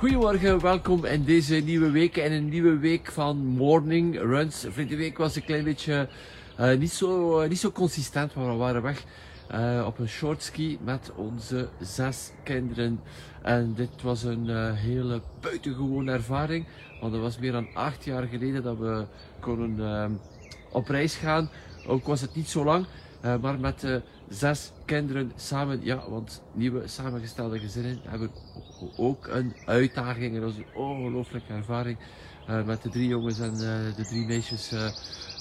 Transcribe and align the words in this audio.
Goedemorgen, 0.00 0.60
welkom 0.60 1.04
in 1.04 1.24
deze 1.24 1.54
nieuwe 1.54 1.90
week 1.90 2.16
en 2.16 2.32
een 2.32 2.48
nieuwe 2.48 2.78
week 2.78 3.12
van 3.12 3.36
morning 3.36 4.18
runs. 4.18 4.66
Vorige 4.68 4.96
week 4.96 5.18
was 5.18 5.36
een 5.36 5.44
klein 5.44 5.64
beetje 5.64 6.08
uh, 6.60 6.78
niet, 6.78 6.90
zo, 6.90 7.42
uh, 7.42 7.48
niet 7.48 7.58
zo 7.58 7.70
consistent, 7.70 8.34
maar 8.34 8.46
we 8.46 8.54
waren 8.54 8.82
weg 8.82 9.04
uh, 9.54 9.84
op 9.86 9.98
een 9.98 10.08
shortski 10.08 10.78
met 10.84 11.12
onze 11.14 11.68
zes 11.80 12.30
kinderen. 12.42 13.00
En 13.42 13.74
dit 13.74 14.02
was 14.02 14.22
een 14.22 14.74
hele 14.74 15.20
buitengewone 15.40 16.12
ervaring, 16.12 16.66
want 17.00 17.12
het 17.12 17.22
was 17.22 17.38
meer 17.38 17.52
dan 17.52 17.74
acht 17.74 18.04
jaar 18.04 18.26
geleden 18.26 18.62
dat 18.62 18.78
we 18.78 19.04
konden 19.40 20.20
op 20.70 20.88
reis 20.88 21.14
gaan. 21.14 21.50
Ook 21.86 22.06
was 22.06 22.20
het 22.20 22.34
niet 22.34 22.48
zo 22.48 22.64
lang, 22.64 22.86
maar 23.22 23.60
met 23.60 24.02
zes 24.28 24.72
kinderen 24.84 25.32
samen, 25.36 25.80
ja, 25.82 26.02
want 26.08 26.42
nieuwe 26.52 26.88
samengestelde 26.88 27.58
gezinnen 27.58 27.98
hebben 28.02 28.30
ook 28.96 29.26
een 29.26 29.52
uitdaging 29.64 30.34
en 30.34 30.40
dat 30.40 30.50
is 30.50 30.56
een 30.56 30.74
ongelooflijke 30.74 31.52
ervaring. 31.52 31.98
Uh, 32.50 32.64
met 32.64 32.82
de 32.82 32.88
drie 32.88 33.08
jongens 33.08 33.40
en 33.40 33.54
de 33.96 34.04
drie 34.08 34.26
meisjes 34.26 34.68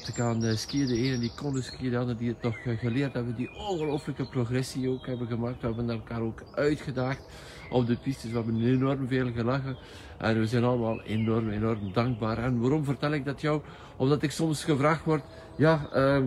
te 0.05 0.11
gaan 0.13 0.57
skiën. 0.57 0.87
De 0.87 0.97
ene 0.97 1.19
die 1.19 1.31
konden 1.35 1.63
skiën, 1.63 1.91
de 1.91 1.97
andere 1.97 2.17
die 2.17 2.29
het 2.29 2.41
nog 2.41 2.55
geleerd 2.79 3.13
hebben, 3.13 3.35
die 3.35 3.55
ongelooflijke 3.55 4.25
progressie 4.25 4.89
ook 4.89 5.05
hebben 5.05 5.27
gemaakt. 5.27 5.61
We 5.61 5.67
hebben 5.67 5.89
elkaar 5.89 6.21
ook 6.21 6.43
uitgedaagd 6.53 7.21
op 7.69 7.87
de 7.87 7.95
pistes. 7.95 8.31
We 8.31 8.35
hebben 8.35 8.61
enorm 8.61 9.07
veel 9.07 9.31
gelachen 9.31 9.77
en 10.17 10.39
we 10.39 10.47
zijn 10.47 10.63
allemaal 10.63 11.01
enorm, 11.01 11.49
enorm 11.49 11.93
dankbaar. 11.93 12.37
En 12.37 12.59
waarom 12.59 12.83
vertel 12.83 13.11
ik 13.11 13.25
dat 13.25 13.41
jou? 13.41 13.61
Omdat 13.97 14.23
ik 14.23 14.31
soms 14.31 14.63
gevraagd 14.63 15.05
word, 15.05 15.23
ja, 15.55 15.87
ehm, 15.93 16.25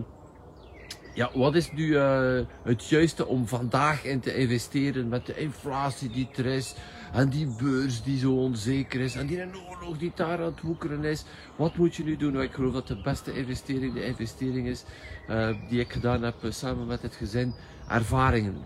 ja, 1.15 1.31
wat 1.35 1.55
is 1.55 1.73
nu 1.73 1.87
uh, 1.87 2.41
het 2.63 2.89
juiste 2.89 3.27
om 3.27 3.49
vandaag 3.49 4.05
in 4.05 4.21
te 4.21 4.35
investeren 4.35 5.09
met 5.09 5.27
de 5.27 5.37
inflatie 5.37 6.11
die 6.11 6.29
er 6.37 6.47
is 6.47 6.75
en 7.13 7.29
die 7.29 7.47
beurs 7.59 8.03
die 8.03 8.19
zo 8.19 8.33
onzeker 8.33 9.01
is 9.01 9.17
en 9.17 9.27
die 9.27 9.41
oorlog 9.69 9.99
die 9.99 10.13
daar 10.15 10.39
aan 10.39 10.45
het 10.45 10.61
woekeren 10.61 11.05
is? 11.05 11.25
Wat 11.57 11.77
moet 11.77 11.95
je 11.95 12.05
nu 12.05 12.17
doen? 12.17 12.33
Nou, 12.33 12.45
ik 12.45 12.53
geloof 12.53 12.73
dat 12.73 12.87
de 12.87 13.01
beste 13.03 13.35
investering 13.35 13.95
de 13.95 14.05
investering 14.05 14.67
is 14.67 14.85
uh, 15.31 15.49
die 15.69 15.81
ik 15.81 15.93
gedaan 15.93 16.23
heb 16.23 16.35
uh, 16.43 16.51
samen 16.51 16.87
met 16.87 17.03
het 17.03 17.15
gezin. 17.15 17.55
Ervaringen. 17.89 18.57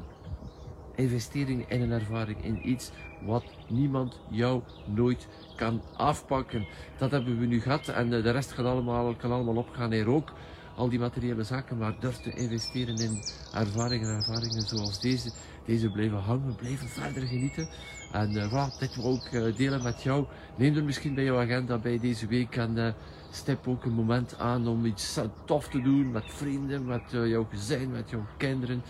Investering 0.95 1.69
in 1.69 1.81
een 1.81 1.93
ervaring, 1.93 2.45
in 2.45 2.69
iets 2.69 2.91
wat 3.25 3.45
niemand 3.69 4.21
jou 4.31 4.63
nooit 4.85 5.29
kan 5.57 5.83
afpakken. 5.97 6.67
Dat 6.99 7.11
hebben 7.11 7.39
we 7.39 7.47
nu 7.47 7.61
gehad 7.61 7.89
en 7.89 8.11
de 8.11 8.31
rest 8.31 8.55
kan 8.55 8.67
allemaal, 8.67 9.15
kan 9.15 9.33
allemaal 9.33 9.57
opgaan 9.57 9.93
in 9.93 10.05
rook 10.05 10.33
al 10.77 10.89
die 10.89 10.99
materiële 10.99 11.43
zaken, 11.43 11.79
maar 11.79 11.95
durf 12.01 12.17
te 12.17 12.35
investeren 12.35 12.97
in 12.97 13.23
ervaringen, 13.55 14.09
ervaringen 14.09 14.63
zoals 14.63 15.01
deze. 15.01 15.33
Deze 15.65 15.91
blijven 15.91 16.19
hangen, 16.19 16.55
blijven 16.55 16.89
verder 16.89 17.27
genieten. 17.27 17.69
En 18.13 18.33
uh, 18.33 18.51
voilà, 18.51 18.79
dit 18.79 18.97
wil 18.97 19.15
ik 19.15 19.33
uh, 19.33 19.57
delen 19.57 19.83
met 19.83 20.03
jou. 20.03 20.27
Neem 20.57 20.77
er 20.77 20.85
misschien 20.85 21.15
bij 21.15 21.25
jouw 21.25 21.41
agenda 21.41 21.79
bij 21.79 21.99
deze 21.99 22.27
week 22.27 22.57
en 22.57 22.77
uh, 22.77 22.89
stip 23.31 23.69
ook 23.69 23.85
een 23.85 23.93
moment 23.93 24.39
aan 24.39 24.69
om 24.69 24.85
iets 24.85 25.19
tof 25.45 25.69
te 25.69 25.83
doen 25.83 26.11
met 26.11 26.25
vrienden, 26.27 26.87
met 26.87 27.03
jouw 27.11 27.47
gezin, 27.51 27.91
met 27.91 28.11
jouw 28.11 28.27
kinderen. 28.37 28.83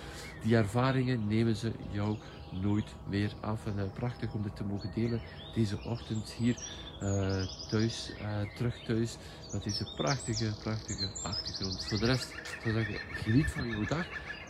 Die 0.43 0.57
ervaringen 0.57 1.27
nemen 1.27 1.57
ze 1.57 1.73
jou 1.91 2.17
nooit 2.63 2.95
meer 3.09 3.33
af. 3.41 3.67
En 3.67 3.91
prachtig 3.95 4.33
om 4.33 4.43
dit 4.43 4.57
te 4.57 4.65
mogen 4.65 4.91
delen 4.95 5.21
deze 5.55 5.79
ochtend 5.85 6.31
hier 6.31 6.57
uh, 7.03 7.43
thuis, 7.69 8.13
uh, 8.21 8.57
terug 8.57 8.85
thuis, 8.85 9.17
met 9.53 9.63
deze 9.63 9.87
prachtige, 9.97 10.55
prachtige 10.63 11.09
achtergrond. 11.23 11.87
Voor 11.89 11.99
de 11.99 12.07
rest 12.07 12.31
zou 12.63 12.75
zeggen, 12.75 12.95
geniet 12.95 13.51
van 13.51 13.69
je 13.69 13.87
dag. 13.89 14.07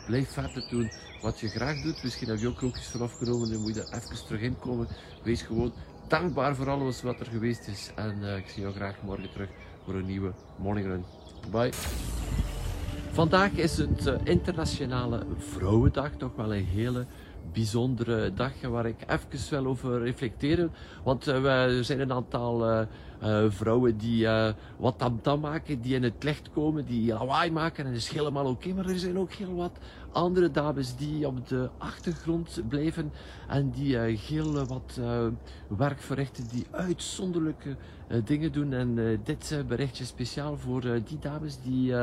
Blijf 0.06 0.30
verder 0.32 0.66
doen 0.70 0.90
wat 1.22 1.40
je 1.40 1.48
graag 1.48 1.82
doet. 1.82 2.02
Misschien 2.02 2.28
heb 2.28 2.38
je 2.38 2.48
ook 2.48 2.56
krookjes 2.56 2.86
vanaf 2.86 3.12
genomen 3.12 3.52
en 3.52 3.60
moet 3.60 3.74
je 3.74 3.82
er 3.82 4.02
even 4.02 4.26
terug 4.26 4.40
in 4.40 4.58
komen. 4.58 4.88
Wees 5.22 5.42
gewoon 5.42 5.72
dankbaar 6.08 6.56
voor 6.56 6.70
alles 6.70 7.02
wat 7.02 7.20
er 7.20 7.26
geweest 7.26 7.66
is. 7.66 7.90
En 7.94 8.36
ik 8.36 8.48
zie 8.48 8.62
jou 8.62 8.74
graag 8.74 9.02
morgen 9.02 9.30
terug 9.30 9.48
voor 9.84 9.94
een 9.94 10.06
nieuwe 10.06 10.32
morning 10.56 10.86
run. 10.86 11.04
Bye. 11.50 11.72
Vandaag 13.10 13.50
is 13.50 13.76
het 13.76 14.12
internationale 14.24 15.26
Vrouwendag, 15.38 16.10
toch 16.16 16.36
wel 16.36 16.54
een 16.54 16.64
hele 16.64 17.06
bijzondere 17.52 18.32
dag 18.34 18.52
waar 18.60 18.86
ik 18.86 19.04
even 19.06 19.50
wil 19.50 19.66
over 19.66 20.02
reflecteren. 20.02 20.72
Want 21.04 21.28
uh, 21.28 21.44
er 21.44 21.84
zijn 21.84 22.00
een 22.00 22.12
aantal 22.12 22.86
uh, 23.22 23.28
uh, 23.28 23.50
vrouwen 23.50 23.96
die 23.96 24.28
wat 24.76 24.98
tamtam 24.98 25.40
maken, 25.40 25.80
die 25.80 25.94
in 25.94 26.02
het 26.02 26.22
licht 26.24 26.50
komen, 26.50 26.84
die 26.84 27.12
lawaai 27.12 27.50
maken 27.50 27.84
en 27.84 27.90
dat 27.90 28.00
is 28.00 28.08
helemaal 28.08 28.46
oké. 28.46 28.74
Maar 28.74 28.86
er 28.86 28.98
zijn 28.98 29.18
ook 29.18 29.32
heel 29.32 29.54
wat 29.54 29.78
andere 30.12 30.50
dames 30.50 30.96
die 30.96 31.26
op 31.26 31.48
de 31.48 31.70
achtergrond 31.78 32.62
blijven 32.68 33.12
en 33.48 33.70
die 33.70 33.96
heel 33.98 34.66
wat 34.66 35.00
werk 35.68 36.00
verrichten, 36.00 36.44
die 36.48 36.66
uitzonderlijke 36.70 37.76
dingen 38.24 38.52
doen. 38.52 38.72
En 38.72 39.20
dit 39.24 39.62
berichtje 39.68 40.04
speciaal 40.04 40.56
voor 40.56 40.80
die 40.80 41.18
dames 41.18 41.58
die 41.62 41.94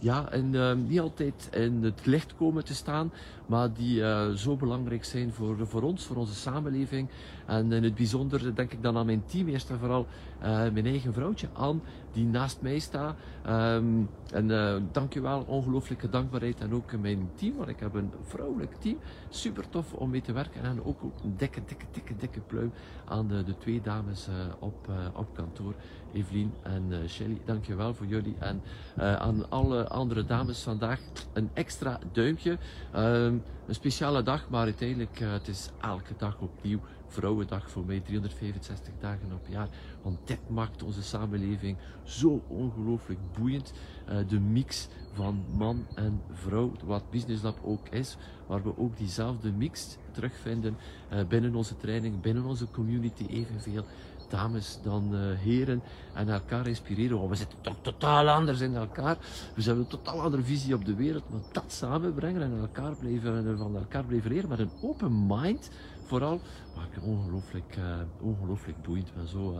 ja, 0.00 0.34
uh, 0.34 0.72
niet 0.88 1.00
altijd 1.00 1.48
in 1.52 1.82
het 1.82 2.06
licht 2.06 2.34
komen 2.36 2.64
te 2.64 2.74
staan, 2.74 3.12
maar 3.46 3.72
die 3.72 3.98
uh, 3.98 4.30
zo 4.30 4.56
belangrijk 4.56 5.04
zijn 5.04 5.32
voor, 5.32 5.56
voor 5.66 5.82
ons, 5.82 6.04
voor 6.04 6.16
onze 6.16 6.34
samenleving. 6.34 7.08
En 7.46 7.72
in 7.72 7.84
het 7.84 7.94
bijzonder 7.94 8.54
denk 8.54 8.72
ik 8.72 8.82
dan 8.82 8.96
aan 8.96 9.06
mijn 9.06 9.22
team, 9.26 9.48
eerst 9.48 9.70
en 9.70 9.78
vooral 9.78 10.06
uh, 10.42 10.48
mijn 10.72 10.86
eigen 10.86 11.12
vrouwtje, 11.12 11.48
Anne, 11.52 11.80
die 12.12 12.24
naast 12.24 12.60
mij 12.60 12.78
staat. 12.78 13.16
Um, 13.48 14.08
en 14.32 14.48
uh, 14.48 14.76
dankjewel, 14.92 15.44
ongelooflijke 15.46 16.08
dankbaarheid. 16.08 16.60
En 16.60 16.74
ook 16.74 16.92
mijn 17.00 17.30
team, 17.34 17.56
want 17.56 17.68
ik 17.68 17.80
heb 17.80 17.94
een 17.94 18.12
vrouwelijk 18.22 18.74
team. 18.74 18.98
Super 19.28 19.68
tof 19.68 19.92
om 19.92 20.10
mee 20.10 20.20
te 20.20 20.32
werken. 20.32 20.62
En 20.62 20.84
ook, 20.84 21.02
een 21.02 21.36
dikke, 21.36 21.60
dikke, 21.66 21.84
dikke, 21.90 22.16
dikke 22.16 22.40
pluim 22.40 22.72
aan 23.04 23.28
de, 23.28 23.44
de 23.44 23.58
twee 23.58 23.80
dames 23.80 24.28
uh, 24.28 24.34
op, 24.58 24.88
uh, 24.88 24.96
op 25.12 25.34
kantoor. 25.34 25.74
Evelien 26.12 26.52
en 26.62 26.86
uh, 26.88 27.08
Shelly, 27.08 27.40
dankjewel 27.44 27.94
voor 27.94 28.06
jullie. 28.06 28.36
En 28.38 28.62
aan 28.96 29.50
alle 29.50 29.88
andere 29.88 30.24
dames 30.24 30.62
vandaag 30.62 31.00
een 31.32 31.50
extra 31.54 31.98
duimpje. 32.12 32.58
Um, 32.96 33.42
een 33.66 33.74
speciale 33.74 34.22
dag, 34.22 34.48
maar 34.48 34.64
uiteindelijk 34.64 35.18
het 35.18 35.48
is 35.48 35.70
elke 35.80 36.14
dag 36.16 36.40
opnieuw 36.40 36.80
Vrouwendag 37.10 37.70
voor 37.70 37.84
mij, 37.84 38.00
365 38.00 38.92
dagen 39.00 39.32
op 39.32 39.46
jaar. 39.48 39.68
Want 40.02 40.18
dit 40.24 40.48
maakt 40.48 40.82
onze 40.82 41.02
samenleving 41.02 41.76
zo 42.04 42.42
ongelooflijk 42.48 43.18
boeiend. 43.38 43.72
Uh, 44.08 44.16
de 44.28 44.40
mix 44.40 44.88
van 45.12 45.44
man 45.56 45.86
en 45.94 46.20
vrouw, 46.32 46.72
wat 46.84 47.10
Business 47.10 47.42
Lab 47.42 47.58
ook 47.64 47.88
is, 47.88 48.16
waar 48.46 48.62
we 48.62 48.78
ook 48.78 48.96
diezelfde 48.96 49.52
mix 49.52 49.96
terugvinden 50.12 50.76
uh, 51.12 51.24
binnen 51.28 51.54
onze 51.54 51.76
training, 51.76 52.20
binnen 52.20 52.44
onze 52.44 52.70
community 52.70 53.26
evenveel 53.26 53.84
dames 54.28 54.78
dan 54.82 55.14
uh, 55.14 55.20
heren 55.38 55.82
en 56.14 56.28
elkaar 56.28 56.66
inspireren. 56.66 57.18
Want 57.18 57.30
we 57.30 57.36
zitten 57.36 57.58
toch 57.60 57.76
totaal 57.80 58.28
anders 58.28 58.60
in 58.60 58.74
elkaar. 58.74 59.16
We 59.54 59.62
hebben 59.62 59.84
een 59.84 59.90
totaal 59.90 60.20
andere 60.20 60.42
visie 60.42 60.74
op 60.74 60.84
de 60.84 60.94
wereld. 60.94 61.30
Maar 61.30 61.40
dat 61.52 61.72
samenbrengen 61.72 62.42
en 62.42 62.58
elkaar 62.60 62.96
blijven, 62.96 63.58
van 63.58 63.76
elkaar 63.76 64.04
blijven 64.04 64.30
leren 64.30 64.48
met 64.48 64.58
een 64.58 64.70
open 64.82 65.26
mind 65.26 65.70
vooral. 66.04 66.40
Maar 66.76 66.86
ik 66.92 67.02
ongelooflijk, 67.02 67.78
ongelooflijk 68.20 68.82
boeiend. 68.82 69.14
ben 69.14 69.28
zo 69.28 69.56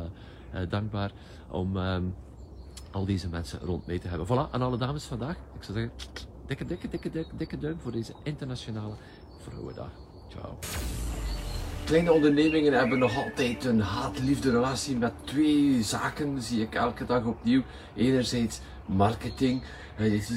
dankbaar 0.69 1.13
om 1.49 1.77
um, 1.77 2.15
al 2.91 3.05
deze 3.05 3.29
mensen 3.29 3.59
rond 3.63 3.87
mee 3.87 3.99
te 3.99 4.09
hebben. 4.09 4.27
Voilà, 4.27 4.51
aan 4.51 4.63
alle 4.63 4.77
dames 4.77 5.05
vandaag. 5.05 5.37
Ik 5.37 5.63
zou 5.63 5.79
zeggen, 5.79 5.93
dikke, 6.47 6.65
dikke, 6.65 6.89
dikke, 6.89 7.25
dikke, 7.37 7.59
duim 7.59 7.79
voor 7.83 7.93
deze 7.93 8.13
internationale 8.23 8.95
Vrouwendag. 9.43 9.91
Ciao. 10.29 10.59
Kleine 11.85 12.13
ondernemingen 12.13 12.73
hebben 12.73 12.99
nog 12.99 13.25
altijd 13.25 13.65
een 13.65 13.81
haat-liefde 13.81 14.51
relatie 14.51 14.97
met 14.97 15.13
twee 15.25 15.83
zaken, 15.83 16.43
zie 16.43 16.63
ik 16.63 16.75
elke 16.75 17.05
dag 17.05 17.25
opnieuw. 17.25 17.63
Enerzijds 17.95 18.61
marketing, 18.87 19.63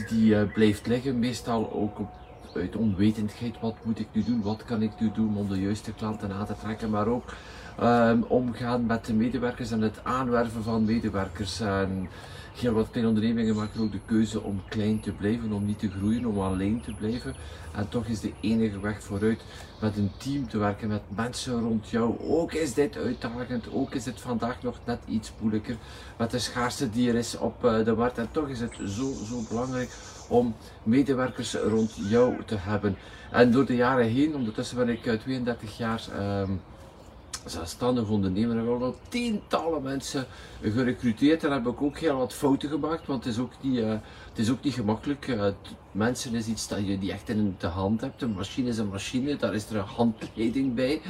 die 0.10 0.36
uh, 0.36 0.54
blijft 0.54 0.88
liggen, 0.88 1.20
meestal 1.20 1.74
ook 1.74 2.00
op 2.00 2.10
uit 2.56 2.76
onwetendheid, 2.76 3.60
wat 3.60 3.76
moet 3.84 4.00
ik 4.00 4.08
nu 4.12 4.24
doen, 4.24 4.42
wat 4.42 4.64
kan 4.64 4.82
ik 4.82 4.92
nu 5.00 5.12
doen 5.12 5.38
om 5.38 5.50
de 5.50 5.60
juiste 5.60 5.94
klanten 5.94 6.32
aan 6.32 6.46
te 6.46 6.56
trekken, 6.62 6.90
maar 6.90 7.08
ook 7.08 7.34
um, 7.82 8.24
omgaan 8.24 8.86
met 8.86 9.06
de 9.06 9.14
medewerkers 9.14 9.72
en 9.72 9.82
het 9.82 10.04
aanwerven 10.04 10.64
van 10.64 10.86
medewerkers. 10.86 11.60
En 11.60 12.10
heel 12.54 12.74
wat 12.74 12.90
kleine 12.90 13.10
ondernemingen 13.10 13.56
maken 13.56 13.82
ook 13.82 13.92
de 13.92 14.00
keuze 14.06 14.42
om 14.42 14.62
klein 14.70 15.00
te 15.00 15.12
blijven, 15.12 15.52
om 15.52 15.66
niet 15.66 15.80
te 15.80 15.90
groeien, 15.90 16.26
om 16.26 16.40
alleen 16.40 16.82
te 16.82 16.94
blijven. 16.94 17.36
En 17.76 17.90
toch 17.90 18.06
is 18.06 18.20
de 18.20 18.32
enige 18.42 18.80
weg 18.80 19.04
vooruit 19.04 19.42
met 19.82 19.98
een 19.98 20.12
team 20.18 20.48
te 20.48 20.58
werken, 20.58 20.88
met 20.88 21.02
mensen 21.16 21.60
rond 21.60 21.90
jou. 21.90 22.20
Ook 22.20 22.54
is 22.54 22.74
dit 22.74 22.98
uitdagend, 22.98 23.74
ook 23.74 23.94
is 23.94 24.06
het 24.06 24.22
vandaag 24.22 24.64
nog 24.64 24.80
net 24.86 25.00
iets 25.08 25.32
moeilijker 25.40 25.78
met 26.18 26.32
de 26.32 26.40
schaarste 26.40 26.90
die 26.90 27.10
er 27.10 27.16
is 27.16 27.38
op 27.38 27.66
eh, 27.66 27.86
de 27.86 27.94
markt. 27.94 28.18
En 28.18 28.32
toch 28.32 28.48
is 28.48 28.60
het 28.60 28.76
zo, 28.76 29.14
zo 29.26 29.42
belangrijk 29.50 29.90
om 30.30 30.56
medewerkers 30.84 31.54
rond 31.54 31.94
jou 32.10 32.36
te 32.46 32.56
hebben. 32.58 32.98
En 33.32 33.52
door 33.52 33.66
de 33.66 33.76
jaren 33.76 34.06
heen, 34.06 34.36
ondertussen 34.36 34.78
ben 34.78 34.90
ik 34.90 35.02
32 35.02 35.70
eh, 35.70 35.78
jaar 35.78 36.02
um, 36.42 36.62
zelfstandig 37.46 38.10
ondernemer, 38.10 38.56
hebben 38.56 38.78
we 38.78 38.84
al 38.84 38.96
tientallen 39.10 39.82
mensen 39.82 40.26
gerecruiteerd. 40.62 41.44
En 41.44 41.52
heb 41.52 41.68
ik 41.68 41.82
ook 41.82 41.98
heel 41.98 42.18
wat 42.18 42.34
fouten 42.34 42.70
gemaakt, 42.70 43.08
want 43.08 43.24
het 43.24 43.34
is 43.34 43.40
ook 43.40 43.52
niet, 43.62 43.76
uh, 43.76 43.90
het 44.30 44.40
is 44.40 44.52
ook 44.52 44.64
niet 44.64 44.74
gemakkelijk. 44.74 45.28
Uh, 45.28 45.46
mensen 45.92 46.34
is 46.34 46.48
iets 46.48 46.68
dat 46.68 46.88
je 46.88 46.98
niet 46.98 47.10
echt 47.10 47.30
in 47.30 47.56
de 47.58 47.68
hand 47.68 48.02
hebt. 48.02 48.22
Een 48.22 48.34
machine 48.34 48.70
is 48.70 48.78
een 48.78 48.90
machine, 48.90 49.36
daar 49.36 49.54
is 49.54 49.70
er 49.70 49.76
een 49.76 49.84
handleiding 49.84 50.74
bij. 50.74 51.02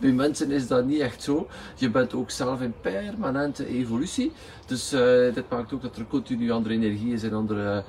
Bij 0.00 0.12
mensen 0.12 0.50
is 0.50 0.66
dat 0.66 0.86
niet 0.86 1.00
echt 1.00 1.22
zo. 1.22 1.48
Je 1.76 1.90
bent 1.90 2.14
ook 2.14 2.30
zelf 2.30 2.60
in 2.60 2.74
permanente 2.80 3.66
evolutie. 3.66 4.32
Dus 4.66 4.92
uh, 4.92 5.00
dit 5.34 5.48
maakt 5.48 5.72
ook 5.72 5.82
dat 5.82 5.96
er 5.96 6.06
continu 6.06 6.50
andere 6.50 6.74
energie 6.74 7.12
is 7.12 7.22
en 7.22 7.32
andere 7.32 7.84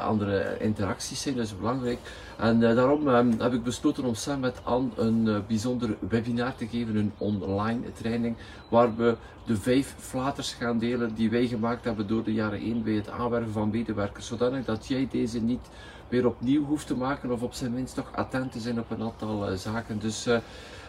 andere 0.00 0.56
interacties 0.60 1.22
zijn, 1.22 1.36
dat 1.36 1.44
is 1.44 1.56
belangrijk. 1.56 1.98
En 2.38 2.60
uh, 2.60 2.74
daarom 2.74 3.08
um, 3.08 3.40
heb 3.40 3.52
ik 3.52 3.62
besloten 3.62 4.04
om 4.04 4.14
samen 4.14 4.40
met 4.40 4.60
Anne 4.62 4.88
een 4.96 5.26
uh, 5.26 5.36
bijzonder 5.46 5.96
webinar 6.08 6.54
te 6.54 6.66
geven, 6.66 6.96
een 6.96 7.12
online 7.18 7.92
training, 7.92 8.36
waar 8.68 8.96
we 8.96 9.16
de 9.46 9.56
vijf 9.56 9.94
flaters 9.98 10.52
gaan 10.52 10.78
delen 10.78 11.14
die 11.14 11.30
wij 11.30 11.46
gemaakt 11.46 11.84
hebben 11.84 12.06
door 12.06 12.24
de 12.24 12.32
jaren 12.32 12.58
heen 12.58 12.82
bij 12.82 12.92
het 12.92 13.08
aanwerven 13.08 13.52
van 13.52 13.70
medewerkers, 13.70 14.26
zodanig 14.26 14.64
dat 14.64 14.86
jij 14.86 15.08
deze 15.10 15.40
niet 15.40 15.68
weer 16.08 16.26
opnieuw 16.26 16.64
hoeft 16.64 16.86
te 16.86 16.96
maken 16.96 17.30
of 17.30 17.42
op 17.42 17.52
zijn 17.52 17.74
minst 17.74 17.94
toch 17.94 18.10
attent 18.14 18.52
te 18.52 18.60
zijn 18.60 18.78
op 18.78 18.90
een 18.90 19.02
aantal 19.02 19.56
zaken. 19.56 19.98
Dus 19.98 20.28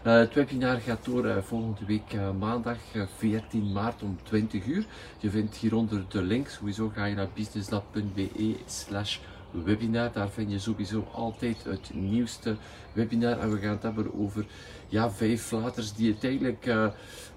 het 0.04 0.34
webinar 0.34 0.80
gaat 0.80 1.06
door 1.06 1.26
uh, 1.26 1.38
volgende 1.38 1.86
week 1.86 2.14
uh, 2.14 2.30
maandag 2.40 2.78
14 3.18 3.72
maart 3.72 4.04
om 4.04 4.18
20 4.24 4.66
uur. 4.66 4.86
Je 5.18 5.30
vindt 5.30 5.56
hieronder 5.56 6.06
de 6.10 6.22
link. 6.22 6.48
Sowieso 6.48 6.92
ga 6.96 7.06
je 7.06 7.16
naar 7.16 7.28
businesslab.be 7.34 8.56
slash 8.66 9.18
webinar. 9.52 10.12
Daar 10.14 10.30
vind 10.30 10.52
je 10.52 10.60
sowieso 10.60 11.08
altijd 11.12 11.64
het 11.64 11.92
nieuwste 11.94 12.56
webinar. 12.94 13.40
En 13.40 13.52
we 13.52 13.58
gaan 13.58 13.72
het 13.72 13.84
hebben 13.84 14.20
over 14.20 14.46
ja, 14.88 15.12
vijf 15.12 15.42
flaters 15.42 15.94
die 15.94 16.12
uiteindelijk, 16.12 16.66
uh, 16.66 16.88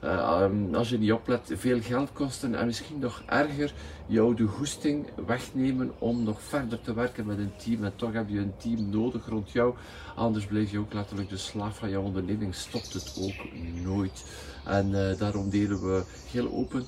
uh, 0.04 0.48
als 0.72 0.88
je 0.88 0.98
niet 0.98 1.12
oplet, 1.12 1.52
veel 1.54 1.80
geld 1.80 2.12
kosten. 2.12 2.54
En 2.54 2.66
misschien 2.66 2.98
nog 2.98 3.22
erger, 3.26 3.74
jou 4.06 4.34
de 4.34 4.46
goesting 4.46 5.06
wegnemen 5.26 5.92
om 5.98 6.22
nog 6.22 6.42
verder 6.42 6.80
te 6.80 6.94
werken 6.94 7.26
met 7.26 7.38
een 7.38 7.56
team. 7.56 7.84
En 7.84 7.92
toch 7.96 8.12
heb 8.12 8.28
je 8.28 8.38
een 8.38 8.56
team 8.56 8.90
nodig 8.90 9.28
rond 9.28 9.50
jou. 9.50 9.74
Anders 10.16 10.46
blijf 10.46 10.70
je 10.70 10.78
ook 10.78 10.92
letterlijk 10.92 11.28
de 11.28 11.36
slaaf 11.36 11.78
van 11.78 11.90
jouw 11.90 12.02
onderneming. 12.02 12.54
Stopt 12.54 12.92
het 12.92 13.18
ook 13.20 13.34
nooit. 13.84 14.24
En 14.64 14.88
uh, 14.90 15.18
daarom 15.18 15.50
delen 15.50 15.80
we 15.80 16.04
heel 16.30 16.52
open 16.52 16.86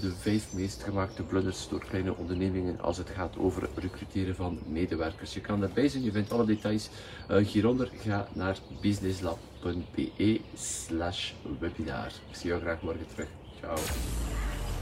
de 0.00 0.12
vijf 0.20 0.52
meest 0.52 0.82
gemaakte 0.82 1.22
blunders 1.22 1.68
door 1.68 1.80
kleine 1.80 2.16
ondernemingen 2.16 2.80
als 2.80 2.96
het 2.96 3.08
gaat 3.08 3.38
over 3.38 3.68
recruteren 3.74 4.34
van 4.34 4.58
medewerkers. 4.66 5.34
Je 5.34 5.40
kan 5.40 5.62
erbij 5.62 5.88
zijn, 5.88 6.02
je 6.02 6.12
vindt 6.12 6.32
alle 6.32 6.44
details 6.44 6.90
uh, 7.30 7.36
hieronder. 7.36 7.90
Ga 7.96 8.26
naar 8.32 8.58
businesslab.be 8.80 10.40
slash 10.54 11.32
webinar. 11.60 12.06
Ik 12.06 12.36
zie 12.36 12.48
jou 12.48 12.60
graag 12.60 12.82
morgen 12.82 13.06
terug. 13.06 13.28
Ciao. 13.60 13.76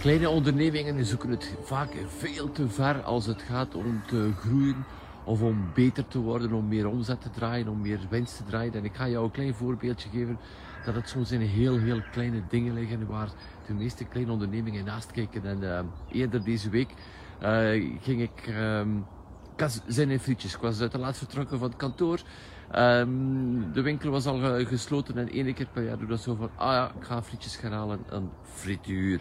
Kleine 0.00 0.28
ondernemingen 0.28 1.04
zoeken 1.04 1.30
het 1.30 1.54
vaak 1.62 1.90
veel 2.06 2.52
te 2.52 2.68
ver 2.68 3.02
als 3.02 3.26
het 3.26 3.42
gaat 3.42 3.74
om 3.74 4.02
te 4.06 4.32
groeien 4.36 4.84
of 5.24 5.42
om 5.42 5.70
beter 5.74 6.08
te 6.08 6.18
worden, 6.18 6.52
om 6.52 6.68
meer 6.68 6.88
omzet 6.88 7.20
te 7.20 7.30
draaien, 7.30 7.68
om 7.68 7.80
meer 7.80 8.00
winst 8.10 8.36
te 8.36 8.44
draaien. 8.44 8.74
En 8.74 8.84
ik 8.84 8.94
ga 8.94 9.08
jou 9.08 9.24
een 9.24 9.30
klein 9.30 9.54
voorbeeldje 9.54 10.08
geven 10.08 10.38
dat 10.84 10.94
het 10.94 11.08
soms 11.08 11.32
in 11.32 11.40
heel, 11.40 11.78
heel 11.78 12.02
kleine 12.12 12.42
dingen 12.48 12.74
liggen 12.74 13.06
waar 13.06 13.28
de 13.66 13.74
meeste 13.74 14.04
kleine 14.04 14.32
ondernemingen 14.32 14.84
naast 14.84 15.10
kijken. 15.10 15.44
En 15.44 15.58
uh, 15.62 15.80
eerder 16.12 16.44
deze 16.44 16.70
week 16.70 16.90
uh, 17.42 17.98
ging 18.00 18.22
ik, 18.22 18.54
um, 18.58 19.06
zijn 19.86 20.20
frietjes. 20.20 20.54
Ik 20.54 20.60
was 20.60 20.76
te 20.76 20.98
laat 20.98 21.18
vertrokken 21.18 21.58
van 21.58 21.68
het 21.68 21.76
kantoor. 21.76 22.20
Um, 22.76 23.72
de 23.72 23.82
winkel 23.82 24.10
was 24.10 24.26
al 24.26 24.64
gesloten 24.64 25.18
en 25.18 25.30
één 25.30 25.54
keer 25.54 25.68
per 25.72 25.84
jaar 25.84 25.98
doe 25.98 26.08
dat 26.08 26.20
zo 26.20 26.34
van, 26.34 26.50
ah 26.56 26.72
ja, 26.72 26.92
ik 26.98 27.04
ga 27.04 27.22
frietjes 27.22 27.56
gaan 27.56 27.72
halen, 27.72 28.00
een 28.08 28.30
frituur. 28.42 29.20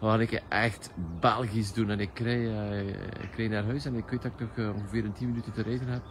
Waar 0.00 0.20
ik 0.20 0.42
echt 0.48 0.90
Belgisch 1.20 1.72
doen 1.72 1.90
en 1.90 2.00
ik 2.00 2.18
rij, 2.18 2.40
uh, 2.40 2.88
ik 3.22 3.34
rij 3.36 3.48
naar 3.48 3.64
huis 3.64 3.84
en 3.84 3.94
ik 3.94 4.08
weet 4.08 4.22
dat 4.22 4.32
ik 4.36 4.56
nog 4.56 4.74
ongeveer 4.74 5.04
een 5.04 5.12
10 5.12 5.28
minuten 5.28 5.52
te 5.52 5.62
rijden 5.62 5.88
heb. 5.88 6.02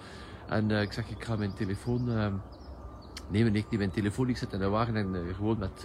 En 0.48 0.72
ik 0.72 0.92
zeg, 0.92 1.10
ik 1.10 1.24
ga 1.24 1.36
mijn 1.36 1.54
telefoon 1.54 2.12
ehm, 2.12 2.34
nemen. 3.30 3.56
Ik 3.56 3.66
neem 3.70 3.80
mijn 3.80 3.92
telefoon, 3.92 4.30
ik 4.30 4.38
zet 4.38 4.54
in 4.54 4.60
de 4.60 4.70
wagen 4.70 4.96
en 4.96 5.36
gewoon 5.36 5.58
met 5.58 5.84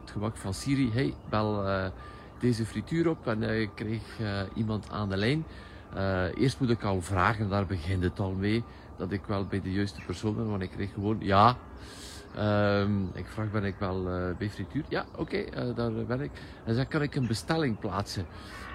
het 0.00 0.10
gemak 0.10 0.36
van 0.36 0.54
Siri, 0.54 0.90
hey, 0.92 1.14
bel 1.28 1.64
deze 2.38 2.66
frituur 2.66 3.08
op 3.08 3.26
en 3.26 3.42
ik 3.42 3.70
kreeg 3.74 4.20
iemand 4.54 4.90
aan 4.90 5.08
de 5.08 5.16
lijn. 5.16 5.44
Eerst 6.34 6.60
moet 6.60 6.70
ik 6.70 6.82
al 6.82 7.00
vragen, 7.00 7.48
daar 7.48 7.66
begint 7.66 8.02
het 8.02 8.20
al 8.20 8.32
mee, 8.32 8.64
dat 8.96 9.12
ik 9.12 9.24
wel 9.26 9.46
bij 9.46 9.60
de 9.60 9.72
juiste 9.72 10.00
persoon 10.06 10.34
ben, 10.36 10.50
want 10.50 10.62
ik 10.62 10.70
kreeg 10.70 10.92
gewoon 10.92 11.16
ja. 11.20 11.56
Um, 12.38 13.10
ik 13.14 13.26
vraag, 13.26 13.50
ben 13.50 13.64
ik 13.64 13.74
wel 13.78 14.04
bij 14.38 14.50
frituur? 14.50 14.84
Ja, 14.88 15.04
oké, 15.16 15.44
okay, 15.48 15.74
daar 15.74 15.92
ben 15.92 16.20
ik. 16.20 16.30
En 16.64 16.76
dan 16.76 16.88
kan 16.88 17.02
ik 17.02 17.14
een 17.14 17.26
bestelling 17.26 17.78
plaatsen. 17.78 18.26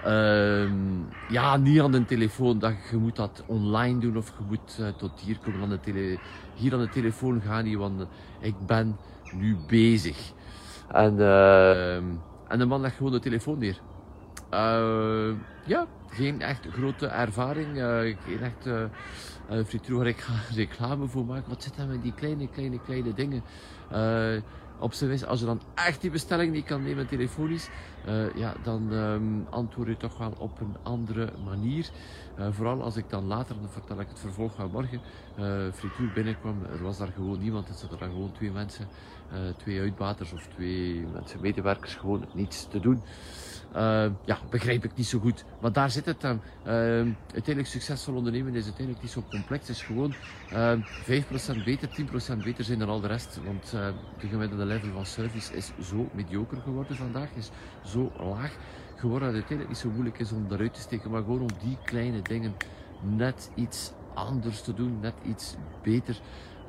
Um, 0.07 1.07
ja, 1.29 1.57
niet 1.57 1.81
aan 1.81 1.91
de 1.91 2.05
telefoon, 2.05 2.59
dat 2.59 2.73
je 2.91 2.97
moet 2.97 3.15
dat 3.15 3.43
online 3.45 3.99
doen 3.99 4.17
of 4.17 4.27
je 4.27 4.43
moet 4.47 4.97
tot 4.97 5.19
hier 5.19 5.39
komen 5.39 5.61
aan 5.61 5.69
de 5.69 5.79
tele 5.79 6.19
hier 6.55 6.73
aan 6.73 6.79
de 6.79 6.89
telefoon 6.89 7.41
gaan 7.41 7.63
niet, 7.63 7.77
want 7.77 8.05
ik 8.39 8.55
ben 8.65 8.97
nu 9.33 9.57
bezig. 9.67 10.31
En, 10.87 11.15
uh, 11.15 11.95
en 11.95 12.57
de 12.57 12.65
man 12.65 12.81
legt 12.81 12.95
gewoon 12.95 13.11
de 13.11 13.19
telefoon 13.19 13.57
neer. 13.57 13.79
Uh, 14.53 15.31
ja, 15.65 15.87
geen 16.09 16.41
echt 16.41 16.67
grote 16.71 17.07
ervaring, 17.07 17.77
uh, 17.77 17.99
geen 18.25 18.41
echt 18.41 18.65
uh, 18.65 19.63
frituur 19.65 19.97
waar 19.97 20.07
ik 20.07 20.19
ga 20.19 20.33
reclame 20.55 21.07
voor 21.07 21.25
maken. 21.25 21.49
Wat 21.49 21.63
zit 21.63 21.77
dan 21.77 21.87
met 21.87 22.01
die 22.01 22.13
kleine, 22.13 22.47
kleine, 22.47 22.81
kleine 22.81 23.13
dingen? 23.13 23.43
op 24.79 24.93
zijn 24.93 25.09
wijze, 25.09 25.27
als 25.27 25.39
je 25.39 25.45
dan 25.45 25.61
echt 25.75 26.01
die 26.01 26.09
bestelling 26.09 26.53
niet 26.53 26.65
kan 26.65 26.83
nemen 26.83 27.07
telefonisch, 27.07 27.69
ja, 28.35 28.53
dan 28.63 28.91
um, 28.91 29.47
antwoord 29.49 29.87
je 29.87 29.97
toch 29.97 30.17
wel 30.17 30.33
op 30.37 30.59
een 30.59 30.75
andere 30.83 31.29
manier. 31.45 31.89
Vooral 32.49 32.81
als 32.81 32.95
ik 32.95 33.09
dan 33.09 33.25
later, 33.25 33.55
dan 33.55 33.69
vertel 33.69 33.99
ik 33.99 34.07
het 34.07 34.19
vervolg 34.19 34.55
van 34.55 34.71
morgen, 34.71 35.01
frituur 35.73 36.11
binnenkwam, 36.13 36.63
er 36.71 36.83
was 36.83 36.97
daar 36.97 37.11
gewoon 37.15 37.39
niemand, 37.39 37.69
er 37.69 37.75
zaten 37.75 37.99
daar 37.99 38.09
gewoon 38.09 38.31
twee 38.31 38.51
mensen, 38.51 38.87
twee 39.57 39.79
uitbaters 39.79 40.33
of 40.33 40.47
twee 40.47 41.05
mensen, 41.13 41.41
medewerkers, 41.41 41.95
gewoon 41.95 42.25
niets 42.33 42.67
te 42.67 42.79
doen. 42.79 43.01
Uh, 43.75 44.05
ja, 44.25 44.37
begrijp 44.49 44.83
ik 44.83 44.95
niet 44.95 45.05
zo 45.05 45.19
goed. 45.19 45.45
Maar 45.61 45.71
daar 45.71 45.91
zit 45.91 46.05
het 46.05 46.21
dan. 46.21 46.41
Uh, 46.65 46.71
uiteindelijk 47.33 47.67
succesvol 47.67 48.15
ondernemen 48.15 48.55
is 48.55 48.63
uiteindelijk 48.63 49.01
niet 49.01 49.11
zo 49.11 49.23
complex. 49.29 49.67
Het 49.67 49.75
is 49.75 49.83
gewoon 49.83 50.13
uh, 50.53 50.73
5% 51.59 51.63
beter, 51.65 51.89
10% 52.35 52.37
beter 52.43 52.63
zijn 52.63 52.79
dan 52.79 52.89
al 52.89 52.99
de 52.99 53.07
rest. 53.07 53.39
Want 53.45 53.71
uh, 53.75 53.87
de 54.19 54.27
gemiddelde 54.27 54.65
level 54.65 54.91
van 54.91 55.05
service 55.05 55.53
is 55.53 55.71
zo 55.81 56.09
mediocre 56.13 56.59
geworden 56.61 56.95
vandaag, 56.95 57.29
is 57.35 57.49
zo 57.85 58.11
laag 58.19 58.51
geworden 58.95 59.33
dat 59.33 59.37
het 59.41 59.49
uiteindelijk 59.49 59.67
niet 59.67 59.77
zo 59.77 59.89
moeilijk 59.89 60.19
is 60.19 60.31
om 60.31 60.45
eruit 60.49 60.73
te 60.73 60.81
steken. 60.81 61.11
Maar 61.11 61.21
gewoon 61.21 61.41
om 61.41 61.49
die 61.63 61.77
kleine 61.83 62.21
dingen 62.21 62.55
net 63.01 63.51
iets 63.55 63.91
anders 64.13 64.61
te 64.61 64.73
doen, 64.73 64.99
net 64.99 65.15
iets 65.27 65.55
beter 65.83 66.19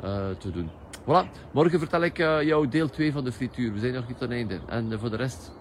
uh, 0.05 0.31
te 0.31 0.51
doen. 0.51 0.71
Voilà, 1.03 1.51
morgen 1.53 1.79
vertel 1.79 2.03
ik 2.03 2.17
jou 2.17 2.69
deel 2.69 2.89
2 2.89 3.13
van 3.13 3.25
de 3.25 3.33
frituur. 3.33 3.73
We 3.73 3.79
zijn 3.79 3.93
nog 3.93 4.09
niet 4.09 4.23
aan 4.23 4.31
het 4.31 4.39
einde. 4.39 4.61
En 4.67 4.99
voor 4.99 5.11
de 5.11 5.17
rest, 5.17 5.53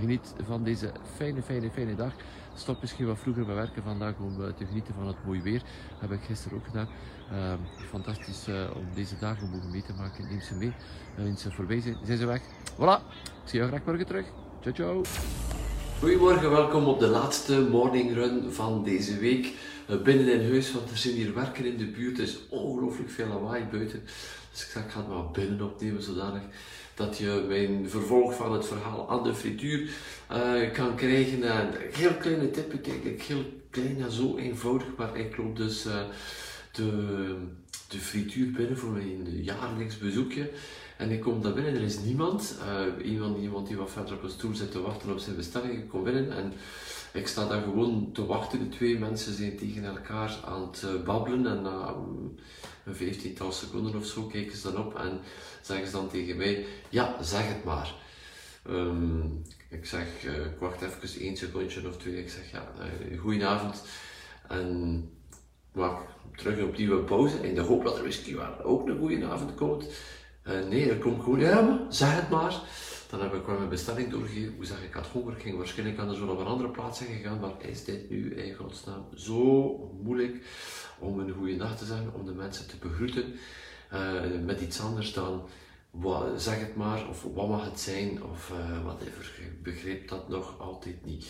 geniet 0.00 0.34
van 0.46 0.64
deze 0.64 0.92
fijne, 1.16 1.42
fijne, 1.42 1.70
fijne 1.70 1.94
dag. 1.94 2.12
Stop 2.54 2.80
misschien 2.80 3.06
wat 3.06 3.18
vroeger 3.18 3.46
bij 3.46 3.54
werken 3.54 3.82
vandaag 3.82 4.14
om 4.18 4.36
te 4.36 4.66
genieten 4.66 4.94
van 4.94 5.06
het 5.06 5.16
mooie 5.26 5.42
weer. 5.42 5.62
Heb 5.98 6.10
ik 6.10 6.20
gisteren 6.26 6.58
ook 6.58 6.64
gedaan. 6.64 6.88
Uh, 7.32 7.52
fantastisch 7.90 8.48
uh, 8.48 8.76
om 8.76 8.86
deze 8.94 9.18
dagen 9.18 9.50
mogen 9.50 9.70
mee 9.70 9.82
te 9.82 9.92
maken. 9.92 10.28
Neem 10.28 10.40
ze 10.40 10.54
mee. 10.54 10.72
Uh, 11.18 11.24
eens 11.24 11.42
ze 11.42 11.50
voorbij 11.50 11.80
zijn, 11.80 11.96
zijn 12.04 12.18
ze 12.18 12.26
weg. 12.26 12.40
Voilà. 12.74 13.02
Ik 13.22 13.48
zie 13.48 13.58
jou 13.58 13.70
graag 13.70 13.84
morgen 13.84 14.06
terug. 14.06 14.26
Ciao, 14.60 14.74
ciao. 14.74 15.02
Goedemorgen, 15.98 16.50
welkom 16.50 16.84
op 16.84 16.98
de 16.98 17.06
laatste 17.06 17.68
morning 17.70 18.14
run 18.14 18.52
van 18.52 18.84
deze 18.84 19.18
week. 19.18 19.54
Binnen 20.04 20.40
in 20.40 20.50
huis, 20.50 20.72
want 20.72 20.90
er 20.90 20.96
zijn 20.96 21.14
hier 21.14 21.34
werken 21.34 21.64
in 21.64 21.76
de 21.76 21.86
buurt. 21.86 22.18
Er 22.18 22.24
is 22.24 22.48
ongelooflijk 22.48 23.10
veel 23.10 23.26
lawaai 23.26 23.64
buiten. 23.70 24.02
Dus 24.50 24.62
ik 24.62 24.68
ga 24.68 24.98
het 24.98 25.08
maar 25.08 25.30
binnen 25.30 25.62
opnemen 25.62 26.02
zodanig 26.02 26.42
dat 26.94 27.18
je 27.18 27.44
mijn 27.48 27.90
vervolg 27.90 28.34
van 28.34 28.52
het 28.52 28.66
verhaal 28.66 29.10
aan 29.10 29.22
de 29.22 29.34
frituur 29.34 29.90
uh, 30.32 30.72
kan 30.72 30.94
krijgen. 30.94 31.38
Uh, 31.38 31.58
een 31.58 31.92
heel 31.92 32.14
kleine 32.14 32.50
tip, 32.50 32.86
eigenlijk 32.86 33.22
heel 33.22 33.44
klein 33.70 34.02
en 34.02 34.10
zo 34.10 34.36
eenvoudig, 34.36 34.86
maar 34.96 35.16
ik 35.16 35.36
loop 35.36 35.56
dus 35.56 35.86
uh, 35.86 36.00
de, 36.72 37.36
de 37.88 37.98
frituur 37.98 38.50
binnen 38.50 38.78
voor 38.78 38.90
mijn 38.90 39.42
jaarlijks 39.42 39.98
bezoekje. 39.98 40.50
En 40.96 41.10
ik 41.10 41.20
kom 41.20 41.42
daar 41.42 41.52
binnen, 41.52 41.74
er 41.74 41.82
is 41.82 41.98
niemand. 41.98 42.58
iemand, 43.04 43.38
iemand 43.38 43.66
die 43.66 43.76
wat 43.76 43.90
verder 43.90 44.14
op 44.14 44.22
een 44.22 44.30
stoel 44.30 44.54
zit 44.54 44.70
te 44.70 44.80
wachten 44.80 45.12
op 45.12 45.18
zijn 45.18 45.36
bestelling. 45.36 45.72
Ik 45.72 45.88
kom 45.88 46.04
binnen 46.04 46.32
en 46.32 46.52
ik 47.12 47.26
sta 47.26 47.46
daar 47.46 47.62
gewoon 47.62 48.10
te 48.12 48.26
wachten. 48.26 48.58
De 48.58 48.68
twee 48.68 48.98
mensen 48.98 49.34
zijn 49.34 49.56
tegen 49.56 49.84
elkaar 49.84 50.38
aan 50.44 50.62
het 50.62 50.82
eh, 50.82 51.02
babbelen 51.04 51.46
en 51.46 51.62
na 51.62 51.90
mm, 51.90 52.34
een 52.84 52.94
vijftiental 52.94 53.52
seconden 53.52 53.94
of 53.94 54.06
zo 54.06 54.22
kijken 54.22 54.56
ze 54.56 54.72
dan 54.72 54.86
op 54.86 54.94
en 54.94 55.20
zeggen 55.62 55.86
ze 55.86 55.92
dan 55.92 56.08
tegen 56.08 56.36
mij, 56.36 56.66
ja, 56.88 57.22
zeg 57.22 57.48
het 57.48 57.64
maar. 57.64 57.94
Ehm, 58.66 59.20
ik 59.68 59.86
zeg, 59.86 60.24
uh, 60.24 60.46
ik 60.46 60.58
wacht 60.58 60.82
even 60.82 61.20
één 61.20 61.36
secondje 61.36 61.88
of 61.88 61.96
twee. 61.96 62.18
Ik 62.18 62.30
zeg, 62.30 62.50
ja, 62.50 62.72
uh, 63.10 63.20
goedenavond. 63.20 63.82
En 64.48 65.10
maak 65.72 65.98
terug 66.36 66.62
opnieuw 66.62 66.98
een 66.98 67.04
pauze 67.04 67.48
in 67.48 67.54
de 67.54 67.60
hoop 67.60 67.84
dat 67.84 67.98
er 67.98 68.04
misschien 68.04 68.36
wel 68.36 68.62
ook 68.62 68.88
een 68.88 68.98
goedenavond 68.98 69.54
komt. 69.54 69.86
Uh, 70.48 70.68
nee, 70.68 70.90
er 70.90 70.98
komt 70.98 71.22
gewoon, 71.22 71.40
ja 71.40 71.86
zeg 71.88 72.14
het 72.14 72.30
maar. 72.30 72.60
Dan 73.12 73.20
heb 73.20 73.34
ik 73.34 73.46
wel 73.46 73.56
mijn 73.56 73.68
bestelling 73.68 74.10
doorgegeven. 74.10 74.54
Hoe 74.56 74.64
zeg 74.64 74.82
ik, 74.82 74.92
had 74.92 75.06
honger, 75.06 75.32
ging 75.32 75.56
waarschijnlijk 75.56 76.08
de 76.08 76.14
zo 76.14 76.26
op 76.26 76.38
een 76.38 76.46
andere 76.46 76.70
plaats 76.70 76.98
zijn 76.98 77.10
gegaan. 77.10 77.40
Maar 77.40 77.50
is 77.58 77.84
dit 77.84 78.10
nu 78.10 78.34
in 78.34 78.54
godsnaam 78.54 79.04
zo 79.14 79.76
moeilijk 80.02 80.46
om 80.98 81.18
een 81.18 81.30
goede 81.30 81.56
nacht 81.56 81.78
te 81.78 81.84
zeggen, 81.84 82.14
om 82.14 82.26
de 82.26 82.32
mensen 82.32 82.68
te 82.68 82.76
begroeten 82.76 83.34
met 84.44 84.60
iets 84.60 84.80
anders 84.80 85.12
dan 85.12 85.42
wat, 85.92 86.42
zeg 86.42 86.58
het 86.58 86.76
maar, 86.76 87.08
of 87.08 87.26
wat 87.34 87.48
mag 87.48 87.64
het 87.64 87.80
zijn, 87.80 88.22
of 88.32 88.50
uh, 88.50 88.84
whatever. 88.84 89.32
Ik 89.38 89.62
begreep 89.62 90.08
dat 90.08 90.28
nog 90.28 90.60
altijd 90.60 91.04
niet. 91.04 91.24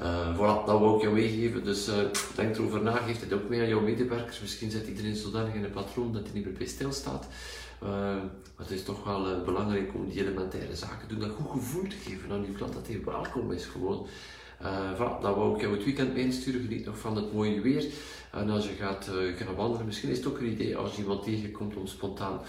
Uh, 0.00 0.36
voilà, 0.36 0.64
dat 0.66 0.80
wou 0.80 0.96
ik 0.96 1.02
jou 1.02 1.14
meegeven. 1.14 1.64
Dus 1.64 1.88
uh, 1.88 1.94
denk 2.34 2.56
erover 2.56 2.82
na, 2.82 2.96
geef 2.96 3.20
het 3.20 3.32
ook 3.32 3.48
mee 3.48 3.60
aan 3.60 3.68
jouw 3.68 3.80
medewerkers. 3.80 4.40
Misschien 4.40 4.70
zit 4.70 4.88
iedereen 4.88 5.16
zodanig 5.16 5.54
in 5.54 5.64
een 5.64 5.70
patroon 5.70 6.12
dat 6.12 6.22
hij 6.22 6.32
niet 6.32 6.44
meer 6.44 6.54
bij 6.54 6.66
stilstaat. 6.66 7.26
maar 7.80 8.22
het 8.56 8.70
is 8.70 8.84
toch 8.84 9.04
wel 9.04 9.44
belangrijk 9.44 9.94
om 9.94 10.08
die 10.08 10.20
elementaire 10.20 10.76
zaken 10.76 11.08
te 11.08 11.14
doen, 11.14 11.28
dat 11.28 11.36
goed 11.36 11.50
gevoel 11.50 11.88
te 11.88 11.96
geven 11.96 12.30
aan 12.30 12.42
je 12.42 12.52
klant, 12.52 12.72
dat 12.72 12.86
hij 12.86 13.04
welkom 13.04 13.52
is 13.52 13.64
gewoon. 13.64 14.06
Uh, 14.62 14.92
voilà, 14.94 15.20
dan 15.22 15.34
wou 15.34 15.54
ik 15.54 15.60
jou 15.60 15.74
het 15.74 15.84
weekend 15.84 16.16
insturen. 16.16 16.60
Geniet 16.60 16.84
nog 16.84 16.98
van 16.98 17.16
het 17.16 17.32
mooie 17.32 17.60
weer. 17.60 17.84
En 18.32 18.50
als 18.50 18.64
je 18.66 18.72
gaat 18.72 19.10
uh, 19.12 19.36
gaan 19.36 19.54
wandelen, 19.54 19.86
misschien 19.86 20.10
is 20.10 20.16
het 20.16 20.26
ook 20.26 20.38
een 20.38 20.52
idee 20.52 20.76
als 20.76 20.94
je 20.94 21.02
iemand 21.02 21.22
tegenkomt 21.22 21.76
om 21.76 21.86
spontaan 21.86 22.40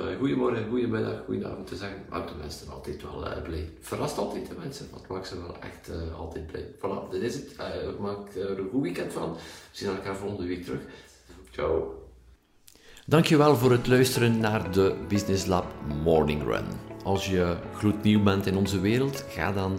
uh, 0.00 0.18
goedemorgen, 0.18 0.68
goedemiddag, 0.68 1.22
goedenavond 1.24 1.66
te 1.66 1.76
zeggen. 1.76 1.98
Maakt 2.10 2.28
de 2.28 2.34
mensen 2.34 2.72
altijd 2.72 3.02
wel 3.02 3.42
blij. 3.42 3.70
Verrast 3.80 4.18
altijd 4.18 4.48
de 4.48 4.54
mensen, 4.58 4.86
dat 4.92 5.08
maakt 5.08 5.26
ze 5.26 5.40
wel 5.40 5.56
echt 5.60 5.90
altijd 6.18 6.46
blij. 6.46 6.66
Voilà, 6.76 7.10
dit 7.10 7.22
is 7.22 7.34
het. 7.34 7.56
maak 7.98 8.34
er 8.34 8.58
een 8.58 8.68
goed 8.70 8.82
weekend 8.82 9.12
van. 9.12 9.32
We 9.32 9.38
zien 9.72 9.88
elkaar 9.88 10.16
volgende 10.16 10.46
week 10.46 10.64
terug. 10.64 10.80
Ciao. 11.50 12.04
Dankjewel 13.06 13.56
voor 13.56 13.70
het 13.70 13.86
luisteren 13.86 14.38
naar 14.38 14.72
de 14.72 14.94
Business 15.08 15.46
Lab 15.46 15.66
Morning 16.02 16.42
Run. 16.42 16.64
Als 17.04 17.26
je 17.26 17.56
gloednieuw 17.74 18.22
bent 18.22 18.46
in 18.46 18.56
onze 18.56 18.80
wereld, 18.80 19.24
ga 19.28 19.52
dan 19.52 19.78